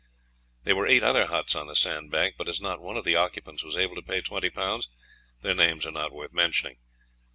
There 0.63 0.75
were 0.75 0.87
eight 0.87 1.03
other 1.03 1.27
huts 1.27 1.53
on 1.53 1.67
the 1.67 1.75
sandbank, 1.75 2.33
but 2.35 2.49
as 2.49 2.59
not 2.59 2.81
one 2.81 2.97
of 2.97 3.05
the 3.05 3.15
occupants 3.15 3.63
was 3.63 3.77
able 3.77 3.93
to 3.93 4.01
pay 4.01 4.19
twenty 4.21 4.49
pounds, 4.49 4.87
their 5.43 5.53
names 5.53 5.85
are 5.85 5.91
not 5.91 6.11
worth 6.11 6.33
mentioning. 6.33 6.77